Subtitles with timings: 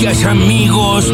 [0.00, 1.12] Gracias amigos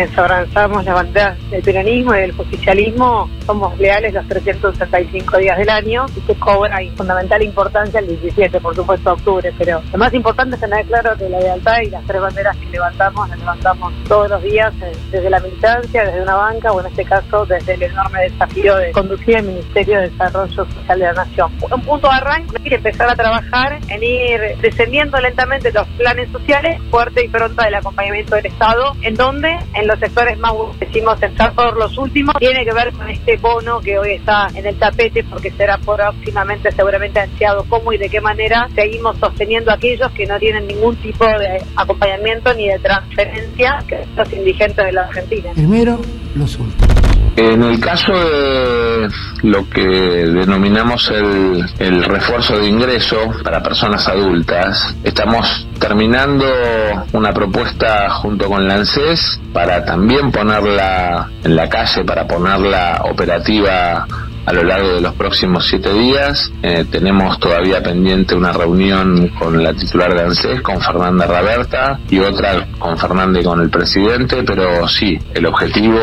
[0.00, 5.68] quienes abrazamos las banderas del peronismo y del oficialismo somos leales los 365 días del
[5.68, 9.52] año y que cobra fundamental importancia el 17, por supuesto, octubre.
[9.58, 12.66] Pero lo más importante es tener claro que la lealtad y las tres banderas que
[12.66, 16.86] levantamos las levantamos todos los días eh, desde la militancia, desde una banca o en
[16.86, 21.12] este caso desde el enorme desafío de conducir el Ministerio de Desarrollo Social de la
[21.12, 21.52] Nación.
[21.70, 26.80] Un punto de arranque es empezar a trabajar en ir descendiendo lentamente los planes sociales,
[26.90, 31.52] fuerte y pronta del acompañamiento del Estado, en donde en los sectores más decimos estar
[31.52, 35.24] por los últimos, tiene que ver con este bono que hoy está en el tapete
[35.24, 40.26] porque será próximamente seguramente anunciado cómo y de qué manera seguimos sosteniendo a aquellos que
[40.26, 45.02] no tienen ningún tipo de acompañamiento ni de transferencia que son los indigentes de la
[45.02, 45.50] Argentina.
[45.54, 45.98] Primero,
[46.34, 47.00] los últimos.
[47.36, 49.08] En el caso de
[49.42, 56.46] lo que denominamos el, el, refuerzo de ingreso para personas adultas, estamos terminando
[57.14, 64.06] una propuesta junto con la ANSES para también ponerla en la calle, para ponerla operativa
[64.50, 66.50] a lo largo de los próximos siete días.
[66.64, 72.18] Eh, tenemos todavía pendiente una reunión con la titular de ANSES, con Fernanda Raberta, y
[72.18, 76.00] otra con Fernanda y con el presidente, pero sí, el objetivo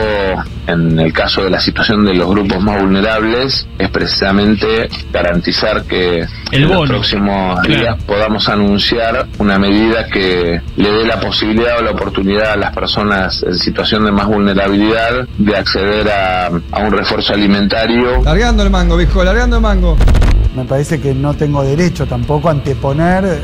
[0.66, 6.26] en el caso de la situación de los grupos más vulnerables es precisamente garantizar que
[6.52, 11.92] en los próximos días podamos anunciar una medida que le dé la posibilidad o la
[11.92, 17.34] oportunidad a las personas en situación de más vulnerabilidad de acceder a, a un refuerzo
[17.34, 19.98] alimentario Largando el mango, viejo, largando el mango.
[20.56, 23.40] Me parece que no tengo derecho tampoco a anteponer eh,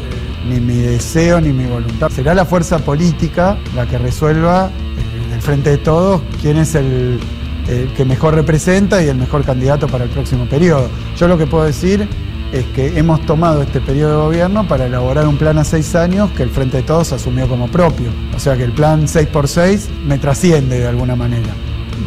[0.47, 2.11] ni mi deseo ni mi voluntad.
[2.11, 7.19] Será la fuerza política la que resuelva eh, del frente de todos quién es el,
[7.67, 10.87] el que mejor representa y el mejor candidato para el próximo periodo.
[11.17, 12.07] Yo lo que puedo decir
[12.51, 16.29] es que hemos tomado este periodo de gobierno para elaborar un plan a seis años
[16.37, 18.11] que el Frente de Todos asumió como propio.
[18.35, 21.49] O sea que el plan 6x6 me trasciende de alguna manera.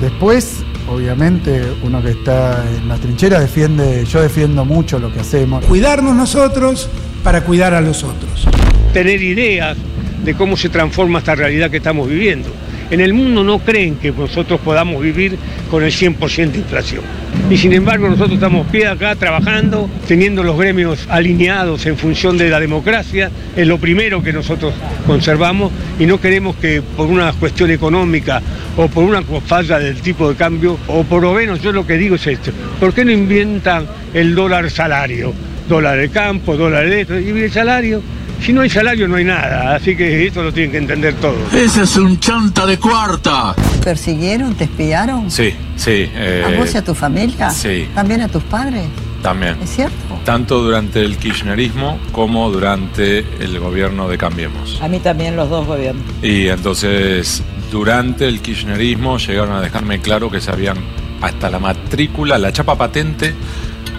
[0.00, 5.64] Después, obviamente, uno que está en la trinchera defiende, yo defiendo mucho lo que hacemos.
[5.64, 6.88] Cuidarnos nosotros
[7.22, 8.47] para cuidar a los otros.
[8.92, 9.76] Tener ideas
[10.24, 12.48] de cómo se transforma esta realidad que estamos viviendo.
[12.91, 15.36] En el mundo no creen que nosotros podamos vivir
[15.70, 17.03] con el 100% de inflación.
[17.49, 22.51] Y sin embargo nosotros estamos pie acá trabajando, teniendo los gremios alineados en función de
[22.51, 24.75] la democracia, es lo primero que nosotros
[25.07, 25.71] conservamos
[26.01, 28.43] y no queremos que por una cuestión económica
[28.77, 31.97] o por una falla del tipo de cambio, o por lo menos yo lo que
[31.97, 35.33] digo es esto, ¿por qué no inventan el dólar salario?
[35.69, 38.03] Dólar de campo, dólar de esto, y el salario
[38.41, 41.52] si no hay salario no hay nada, así que esto lo tienen que entender todos.
[41.52, 43.54] Ese es un chanta de cuarta.
[43.82, 44.54] ¿Persiguieron?
[44.54, 45.30] ¿Te espiaron?
[45.30, 46.08] Sí, sí.
[46.14, 47.50] Eh, ¿A vos y a tu familia?
[47.50, 47.88] Sí.
[47.94, 48.84] ¿También a tus padres?
[49.22, 49.56] También.
[49.62, 49.97] ¿Es cierto?
[50.24, 54.80] Tanto durante el kirchnerismo como durante el gobierno de Cambiemos.
[54.80, 56.04] A mí también los dos gobiernos.
[56.22, 60.76] Y entonces, durante el kirchnerismo llegaron a dejarme claro que sabían
[61.20, 63.34] hasta la matrícula, la chapa patente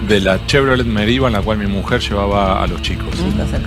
[0.08, 3.10] de la Chevrolet Meriva en la cual mi mujer llevaba a los chicos.
[3.16, 3.58] Sí, lo sé,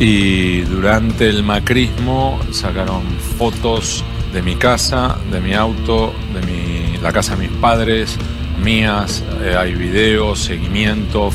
[0.00, 3.02] y durante el macrismo sacaron
[3.36, 8.16] fotos de mi casa, de mi auto, de mi, la casa de mis padres,
[8.62, 11.30] mías, eh, hay videos, seguimiento,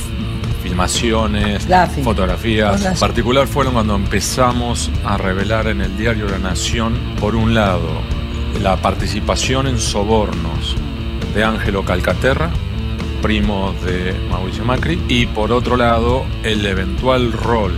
[0.61, 1.67] filmaciones,
[2.03, 2.85] fotografías.
[2.85, 7.89] En particular fueron cuando empezamos a revelar en el diario La Nación, por un lado,
[8.61, 10.77] la participación en sobornos
[11.35, 12.49] de Ángelo Calcaterra,
[13.21, 17.73] primo de Mauricio Macri, y por otro lado, el eventual rol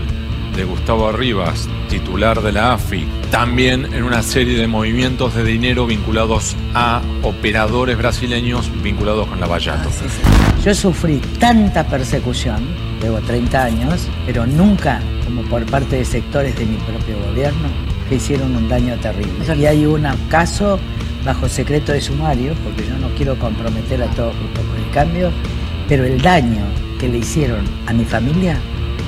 [0.56, 5.86] de Gustavo Arribas, titular de la AFI, también en una serie de movimientos de dinero
[5.86, 9.90] vinculados a operadores brasileños vinculados con la Vallato.
[9.90, 12.64] Ah, Yo sufrí tanta persecución,
[13.02, 17.68] llevo 30 años, pero nunca como por parte de sectores de mi propio gobierno
[18.08, 19.34] que hicieron un daño terrible.
[19.58, 20.80] Y hay un caso
[21.26, 25.32] bajo secreto de sumario, porque yo no quiero comprometer a todo grupo con el cambio,
[25.90, 26.64] pero el daño
[27.00, 28.58] que le hicieron a mi familia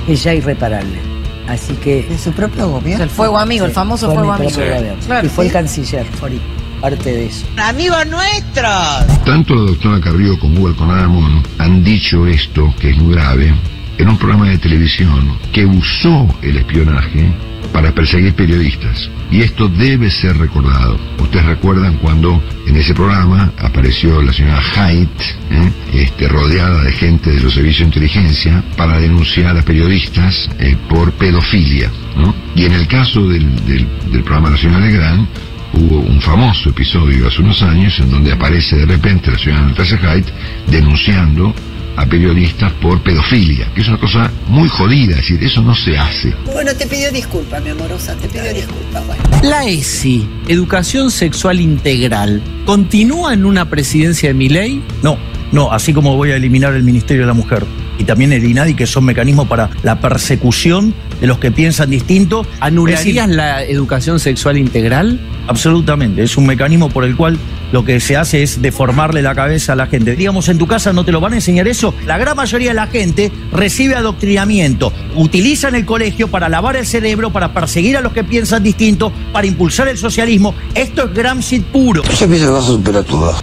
[0.08, 1.16] es ya irreparable.
[1.47, 2.03] Así que.
[2.03, 3.03] De su propio gobierno.
[3.03, 4.52] El fuego amigo, sí, el famoso fuego amigo.
[4.52, 4.61] Sí.
[5.05, 5.47] Claro, y fue sí.
[5.47, 6.40] el canciller, Fori,
[6.82, 7.46] parte de eso.
[7.58, 9.23] ¡Amigos nuestros!
[9.26, 13.53] Tanto la doctora Carrillo como Hugo Alconadamón han dicho esto, que es muy grave,
[13.97, 17.32] en un programa de televisión que usó el espionaje
[17.72, 19.09] para perseguir periodistas.
[19.29, 20.97] Y esto debe ser recordado.
[21.20, 25.22] Ustedes recuerdan cuando en ese programa apareció la señora Haidt,
[25.52, 25.72] ¿eh?
[25.94, 31.11] este, rodeada de gente de los servicios de inteligencia, para denunciar a periodistas eh, por
[31.14, 31.91] pedofilia.
[32.16, 32.34] ¿no?
[32.55, 35.28] Y en el caso del, del, programa Nacional de Gran,
[35.73, 40.00] hubo un famoso episodio hace unos años en donde aparece de repente la señora Natasha
[40.02, 40.28] Haidt
[40.67, 41.53] denunciando
[41.97, 45.97] a periodistas por pedofilia, que es una cosa muy jodida, es decir, eso no se
[45.97, 46.34] hace.
[46.46, 49.05] Bueno, te pidió disculpas, mi amorosa, te pidió disculpas.
[49.05, 49.23] Bueno.
[49.44, 54.82] La ESI, Educación Sexual Integral, ¿continúa en una presidencia de mi ley?
[55.02, 55.17] No,
[55.52, 57.66] no, así como voy a eliminar el Ministerio de la Mujer
[57.97, 62.46] y también el INADI, que son mecanismos para la persecución de los que piensan distinto.
[62.59, 65.20] ¿Anularías la educación sexual integral?
[65.47, 67.38] Absolutamente, es un mecanismo por el cual
[67.72, 70.16] lo que se hace es deformarle la cabeza a la gente.
[70.16, 71.94] Digamos, en tu casa no te lo van a enseñar eso.
[72.05, 77.32] La gran mayoría de la gente recibe adoctrinamiento, utilizan el colegio para lavar el cerebro,
[77.32, 80.53] para perseguir a los que piensan distinto, para impulsar el socialismo.
[80.76, 82.03] Esto es Gramsci puro.
[82.03, 83.35] Yo pienso que vas a superar todo.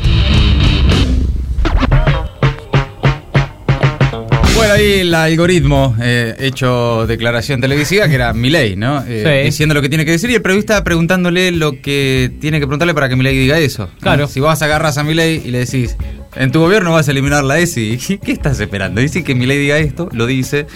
[4.64, 9.05] Bueno, ahí el algoritmo eh, hecho declaración televisiva, que era Milei, ¿no?
[9.06, 9.44] Eh, Sí.
[9.44, 12.94] Diciendo lo que tiene que decir y el periodista preguntándole lo que tiene que preguntarle
[12.94, 13.90] para que Milei diga eso.
[14.00, 14.26] Claro.
[14.26, 15.99] Si vos agarras a Milei y le decís,
[16.34, 19.02] en tu gobierno vas a eliminar la ESI, ¿qué estás esperando?
[19.02, 20.66] Dice que Milei diga esto, lo dice.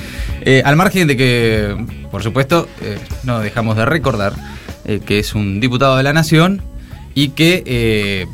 [0.43, 1.75] Eh, al margen de que,
[2.11, 2.69] por supuesto,
[3.25, 4.35] no dejamos de recordar
[5.07, 6.61] que es un diputado de la Nación
[7.15, 8.27] y que...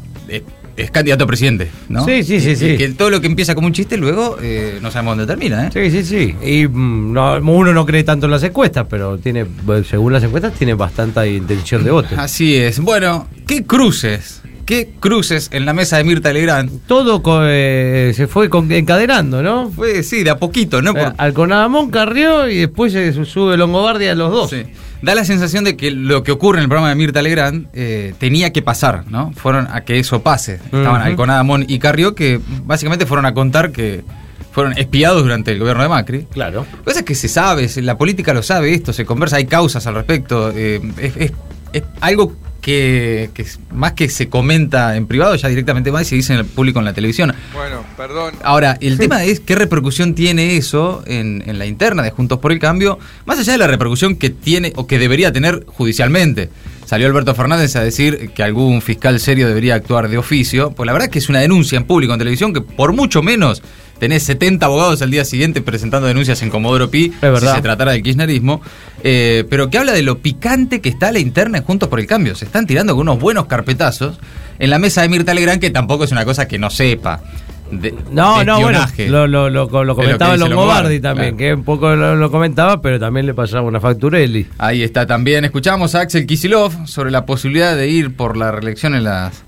[0.77, 2.05] eh, es- candidato a presidente, ¿no?
[2.05, 2.77] Sí, sí, sí, Y sí.
[2.77, 5.71] Que todo lo que empieza como un chiste luego eh, no sabemos dónde termina, ¿eh?
[5.73, 6.35] Sí, sí, sí.
[6.45, 10.23] Y mm, no, uno no cree tanto en las encuestas, pero tiene, bueno, según las
[10.23, 12.09] encuestas, tiene bastante intención de voto.
[12.17, 12.81] Así es.
[12.81, 14.41] Bueno, ¿qué cruces?
[14.65, 16.81] ¿Qué cruces en la mesa de Mirta Legrand?
[16.87, 19.71] Todo eh, se fue con- encadenando, ¿no?
[19.71, 20.93] Fue, sí, de a poquito, ¿no?
[20.93, 24.51] Eh, Por- Alconadamón carrió y después se sube Longobardia a los dos.
[24.51, 24.63] Sí.
[25.03, 28.15] Da la sensación de que lo que ocurre en el programa de Mirta Legrand eh,
[28.19, 29.33] tenía que pasar, ¿no?
[29.37, 30.55] Fueron a que eso pase.
[30.65, 31.11] Estaban Ujú.
[31.11, 34.03] Alconada, Mon y Carrió que básicamente fueron a contar que
[34.51, 36.27] fueron espiados durante el gobierno de Macri.
[36.33, 36.65] Claro.
[36.71, 39.45] Lo que pasa es que se sabe, la política lo sabe esto, se conversa, hay
[39.45, 40.51] causas al respecto.
[40.57, 41.33] eh, es, es-
[41.75, 42.33] es algo
[42.65, 46.33] que, que es- más que se comenta en privado, ya directamente va y se dice
[46.33, 47.35] en el público en la televisión.
[47.53, 48.35] Bueno, perdón.
[48.43, 52.53] Ahora, el tema es qué repercusión tiene eso en, en la interna de Juntos por
[52.53, 56.49] el Cambio, más allá de la repercusión que tiene o que debería tener judicialmente.
[56.87, 60.93] Salió Alberto Fernández a decir que algún fiscal serio debería actuar de oficio, pues la
[60.95, 63.63] verdad que es una denuncia en público, en televisión, que por mucho menos
[64.05, 67.55] tenés 70 abogados al día siguiente presentando denuncias en Comodoro Pi, si verdad.
[67.57, 68.61] se tratara del kirchnerismo,
[69.03, 72.07] eh, pero que habla de lo picante que está la interna en Juntos por el
[72.07, 72.35] Cambio.
[72.35, 74.19] Se están tirando con unos buenos carpetazos
[74.59, 77.23] en la mesa de Mirta Legrand, que tampoco es una cosa que no sepa.
[77.71, 79.09] de- No, de no, bueno, espionaje.
[79.09, 81.39] lo, lo, lo, lo lo comentaba dice Longobardi también, claro.
[81.39, 84.47] que un poco lo, lo comentaba, pero también le pasaba una facturelli.
[84.59, 85.47] Ahí está también.
[85.47, 89.43] Escuchamos a Axel Kisilov sobre la posibilidad de ir por la reelección en las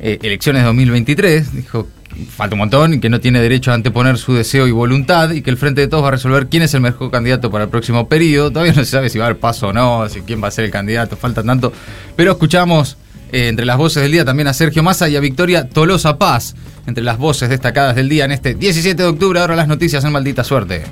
[0.00, 1.52] eh, elecciones 2023.
[1.56, 1.88] Dijo
[2.28, 5.50] falta un montón que no tiene derecho a anteponer su deseo y voluntad y que
[5.50, 8.08] el Frente de Todos va a resolver quién es el mejor candidato para el próximo
[8.08, 8.50] periodo.
[8.50, 10.64] Todavía no se sabe si va a paso o no, si quién va a ser
[10.64, 11.72] el candidato, falta tanto.
[12.16, 12.96] Pero escuchamos
[13.32, 16.54] eh, entre las voces del día también a Sergio Massa y a Victoria Tolosa Paz,
[16.86, 19.40] entre las voces destacadas del día en este 17 de octubre.
[19.40, 20.84] Ahora las noticias en maldita suerte.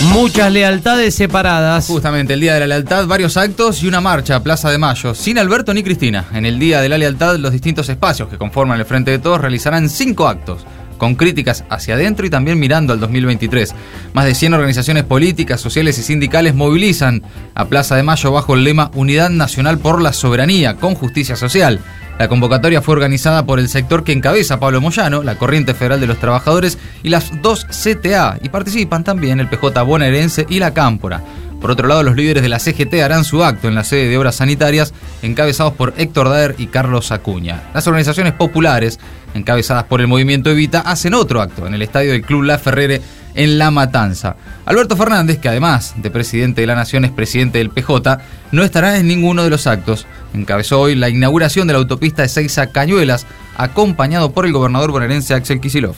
[0.00, 1.86] Muchas lealtades separadas.
[1.86, 5.14] Justamente el Día de la Lealtad, varios actos y una marcha a Plaza de Mayo,
[5.14, 6.24] sin Alberto ni Cristina.
[6.32, 9.40] En el Día de la Lealtad, los distintos espacios que conforman el Frente de Todos
[9.40, 10.66] realizarán cinco actos,
[11.02, 13.74] con críticas hacia adentro y también mirando al 2023.
[14.12, 17.24] Más de 100 organizaciones políticas, sociales y sindicales movilizan
[17.56, 21.80] a Plaza de Mayo bajo el lema Unidad Nacional por la Soberanía, con justicia social.
[22.20, 26.06] La convocatoria fue organizada por el sector que encabeza Pablo Moyano, la Corriente Federal de
[26.06, 31.20] los Trabajadores y las dos CTA, y participan también el PJ bonaerense y la Cámpora.
[31.62, 34.18] Por otro lado, los líderes de la CGT harán su acto en la sede de
[34.18, 37.62] Obras Sanitarias, encabezados por Héctor Daer y Carlos Acuña.
[37.72, 38.98] Las organizaciones populares,
[39.32, 43.00] encabezadas por el Movimiento Evita, hacen otro acto en el estadio del Club La Ferrere
[43.36, 44.34] en La Matanza.
[44.66, 48.18] Alberto Fernández, que además de presidente de la Nación es presidente del PJ,
[48.50, 50.04] no estará en ninguno de los actos.
[50.34, 53.24] Encabezó hoy la inauguración de la autopista de Seiza Cañuelas,
[53.56, 55.96] acompañado por el gobernador bonaerense Axel Kicillof.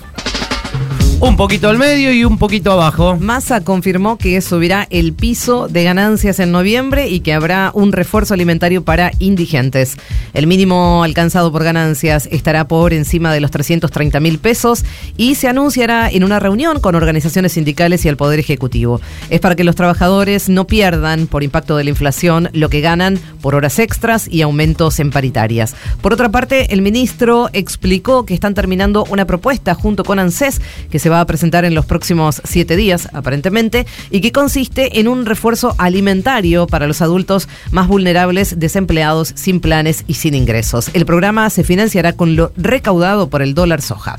[1.21, 3.17] Un poquito al medio y un poquito abajo.
[3.17, 8.35] Massa confirmó que subirá el piso de ganancias en noviembre y que habrá un refuerzo
[8.35, 9.97] alimentario para indigentes.
[10.35, 14.85] El mínimo alcanzado por ganancias estará por encima de los 330 mil pesos
[15.17, 19.01] y se anunciará en una reunión con organizaciones sindicales y el Poder Ejecutivo.
[19.31, 23.19] Es para que los trabajadores no pierdan por impacto de la inflación lo que ganan
[23.41, 25.75] por horas extras y aumentos en paritarias.
[26.03, 30.61] Por otra parte, el ministro explicó que están terminando una propuesta junto con ANSES
[30.95, 35.09] que se va a presentar en los próximos siete días, aparentemente, y que consiste en
[35.09, 40.91] un refuerzo alimentario para los adultos más vulnerables, desempleados, sin planes y sin ingresos.
[40.93, 44.15] El programa se financiará con lo recaudado por el dólar soja.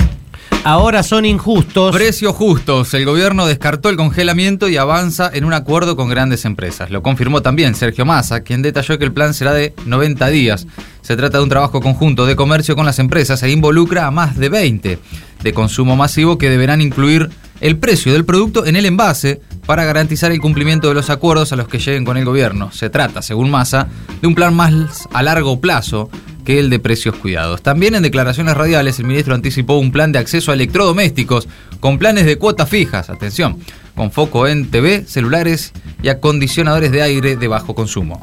[0.66, 1.96] Ahora son injustos.
[1.96, 2.94] Precios justos.
[2.94, 6.90] El gobierno descartó el congelamiento y avanza en un acuerdo con grandes empresas.
[6.90, 10.68] Lo confirmó también Sergio Massa, quien detalló que el plan será de 90 días.
[11.06, 14.38] Se trata de un trabajo conjunto de comercio con las empresas e involucra a más
[14.38, 14.98] de 20
[15.44, 17.30] de consumo masivo que deberán incluir
[17.62, 21.58] el precio del producto en el envase para garantizar el cumplimiento de los acuerdos a
[21.58, 22.72] los que lleguen con el gobierno.
[22.72, 23.88] Se trata, según Massa,
[24.20, 26.10] de un plan más a largo plazo
[26.44, 27.62] que el de precios cuidados.
[27.62, 31.48] También en declaraciones radiales el ministro anticipó un plan de acceso a electrodomésticos
[31.80, 33.60] con planes de cuotas fijas, atención,
[33.94, 35.72] con foco en TV, celulares
[36.02, 38.20] y acondicionadores de aire de bajo consumo.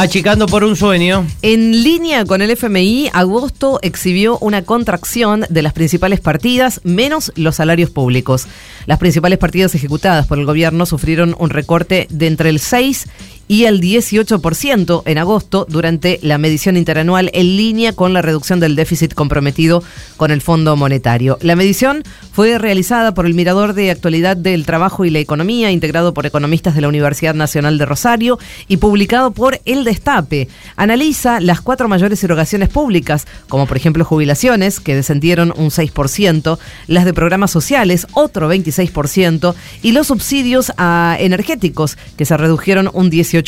[0.00, 1.26] Achicando por un sueño.
[1.42, 7.56] En línea con el FMI, agosto exhibió una contracción de las principales partidas, menos los
[7.56, 8.46] salarios públicos.
[8.86, 13.08] Las principales partidas ejecutadas por el gobierno sufrieron un recorte de entre el 6
[13.50, 18.76] y el 18% en agosto durante la medición interanual en línea con la reducción del
[18.76, 19.82] déficit comprometido
[20.16, 21.36] con el Fondo Monetario.
[21.42, 26.14] La medición fue realizada por el Mirador de Actualidad del Trabajo y la Economía, integrado
[26.14, 28.38] por economistas de la Universidad Nacional de Rosario
[28.68, 30.46] y publicado por El Destape.
[30.76, 37.04] Analiza las cuatro mayores erogaciones públicas, como por ejemplo jubilaciones, que descendieron un 6%, las
[37.04, 43.39] de programas sociales, otro 26%, y los subsidios a energéticos, que se redujeron un 18%.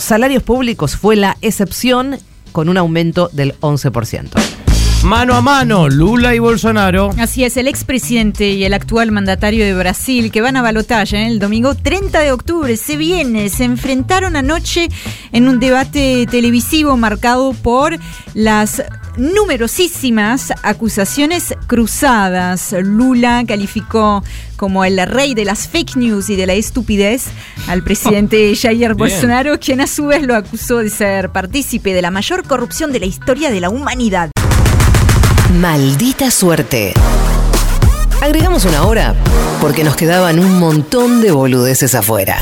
[0.00, 2.18] Salarios públicos fue la excepción
[2.52, 4.30] con un aumento del 11%.
[5.04, 7.10] Mano a mano, Lula y Bolsonaro.
[7.18, 11.26] Así es, el expresidente y el actual mandatario de Brasil que van a balotaje ¿eh?
[11.26, 12.74] el domingo 30 de octubre.
[12.78, 14.88] Se viene, se enfrentaron anoche
[15.32, 17.98] en un debate televisivo marcado por
[18.32, 18.82] las
[19.16, 22.74] numerosísimas acusaciones cruzadas.
[22.82, 24.22] Lula calificó
[24.56, 27.24] como el rey de las fake news y de la estupidez
[27.68, 32.10] al presidente Jair Bolsonaro, quien a su vez lo acusó de ser partícipe de la
[32.10, 34.30] mayor corrupción de la historia de la humanidad.
[35.60, 36.94] Maldita suerte.
[38.20, 39.14] Agregamos una hora
[39.60, 42.38] porque nos quedaban un montón de boludeces afuera.